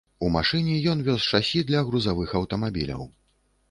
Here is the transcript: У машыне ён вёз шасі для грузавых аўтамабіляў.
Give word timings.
У 0.27 0.29
машыне 0.35 0.77
ён 0.93 1.05
вёз 1.09 1.21
шасі 1.33 1.63
для 1.71 1.85
грузавых 1.91 2.29
аўтамабіляў. 2.43 3.11